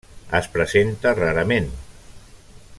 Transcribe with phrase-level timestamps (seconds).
[0.37, 1.69] Es presenta rarament.